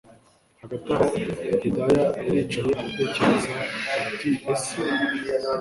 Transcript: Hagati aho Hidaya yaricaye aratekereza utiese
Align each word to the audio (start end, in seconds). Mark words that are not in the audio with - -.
Hagati 0.61 0.87
aho 0.95 1.05
Hidaya 1.61 2.05
yaricaye 2.25 2.71
aratekereza 2.77 3.53
utiese 4.09 4.75